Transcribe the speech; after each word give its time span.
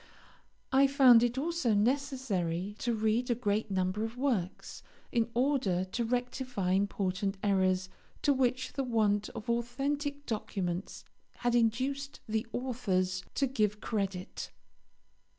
I 0.71 0.87
found 0.87 1.21
it 1.21 1.37
also 1.37 1.75
necessary 1.75 2.75
to 2.79 2.95
read 2.95 3.29
a 3.29 3.35
great 3.35 3.69
number 3.69 4.03
of 4.03 4.17
works, 4.17 4.81
in 5.11 5.29
order 5.35 5.85
to 5.85 6.03
rectify 6.03 6.71
important 6.71 7.37
errors 7.43 7.87
to 8.23 8.33
which 8.33 8.73
the 8.73 8.83
want 8.83 9.29
of 9.35 9.47
authentic 9.47 10.25
documents 10.25 11.05
had 11.35 11.53
induced 11.53 12.19
the 12.27 12.47
authors 12.51 13.23
to 13.35 13.45
give 13.45 13.79
credit. 13.79 14.49